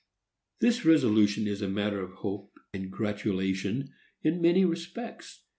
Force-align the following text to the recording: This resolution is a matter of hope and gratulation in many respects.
This 0.61 0.83
resolution 0.83 1.45
is 1.45 1.61
a 1.61 1.67
matter 1.69 2.01
of 2.01 2.13
hope 2.13 2.57
and 2.73 2.89
gratulation 2.89 3.93
in 4.23 4.41
many 4.41 4.65
respects. 4.65 5.43